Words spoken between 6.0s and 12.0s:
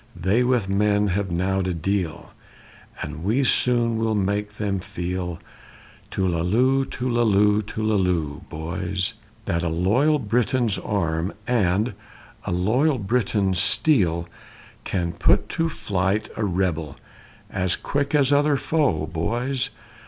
Tullalo, tullalo, tullalo, boys! That a loyal Briton's arm, and